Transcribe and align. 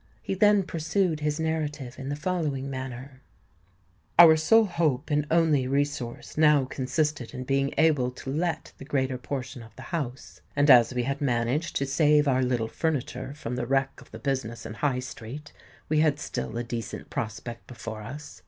He 0.23 0.33
then 0.33 0.63
pursued 0.63 1.19
his 1.19 1.39
narrative 1.39 1.99
in 1.99 2.09
the 2.09 2.15
following 2.15 2.71
manner:— 2.71 3.21
"Our 4.17 4.35
sole 4.35 4.65
hope 4.65 5.11
and 5.11 5.27
only 5.29 5.67
resource 5.67 6.39
now 6.39 6.65
consisted 6.65 7.35
in 7.35 7.43
being 7.43 7.75
able 7.77 8.09
to 8.09 8.31
let 8.33 8.73
the 8.79 8.83
greater 8.85 9.19
portion 9.19 9.61
of 9.61 9.75
the 9.75 9.83
house; 9.93 10.41
and 10.55 10.71
as 10.71 10.91
we 10.91 11.03
had 11.03 11.21
managed 11.21 11.75
to 11.75 11.85
save 11.85 12.27
our 12.27 12.41
little 12.41 12.67
furniture 12.67 13.35
from 13.35 13.57
the 13.57 13.67
wreck 13.67 14.01
of 14.01 14.09
the 14.09 14.17
business 14.17 14.65
in 14.65 14.73
High 14.73 15.01
Street, 15.01 15.53
we 15.87 15.99
had 15.99 16.17
still 16.19 16.57
a 16.57 16.63
decent 16.63 17.11
prospect 17.11 17.67
before 17.67 18.01
us. 18.01 18.39